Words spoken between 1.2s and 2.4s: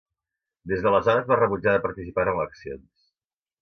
va rebutjar de participar en